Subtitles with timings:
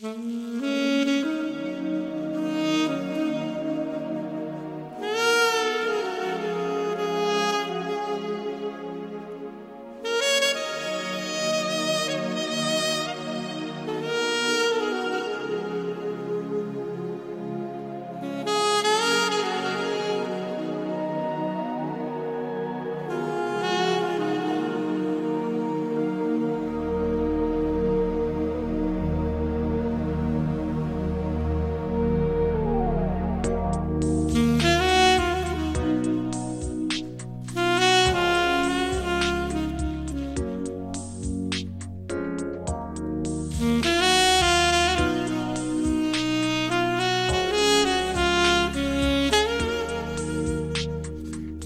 [0.00, 0.37] Mm-hmm.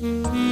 [0.02, 0.51] Mm-hmm.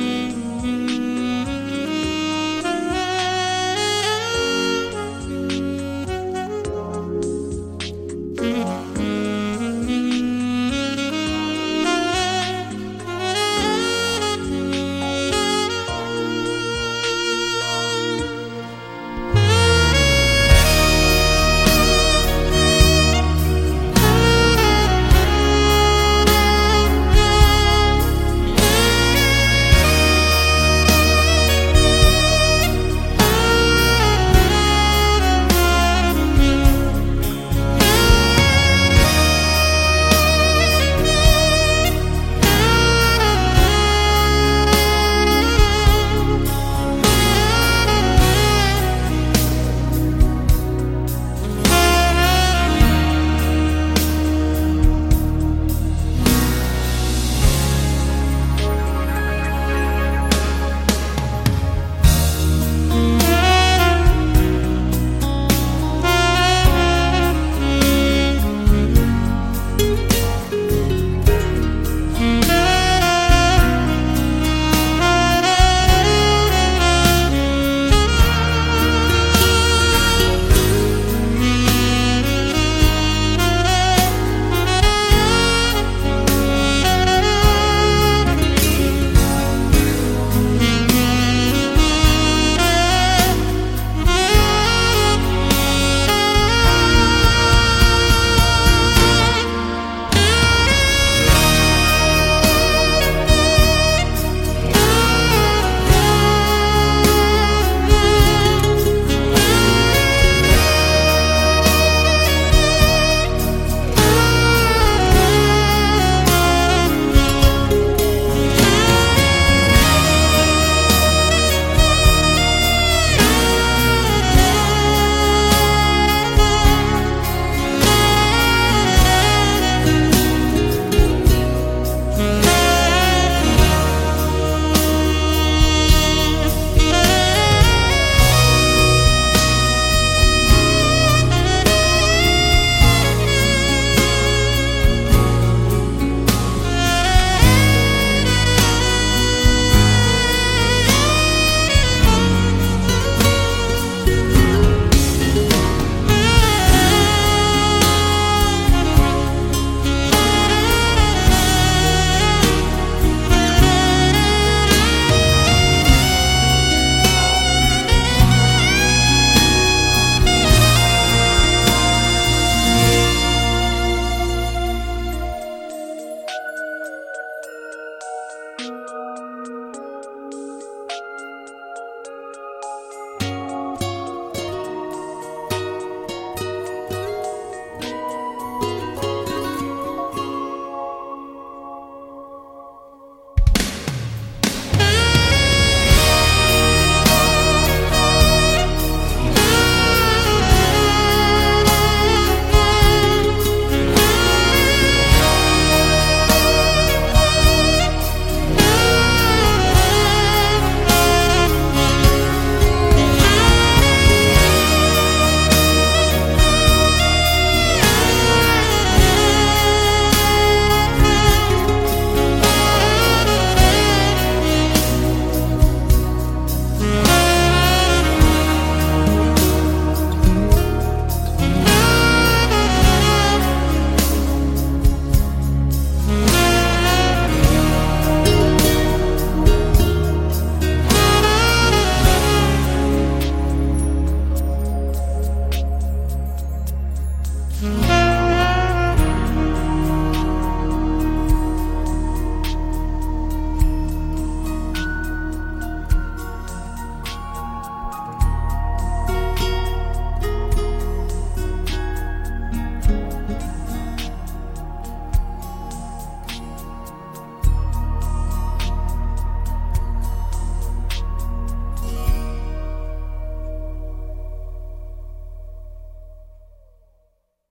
[247.60, 247.89] Bye.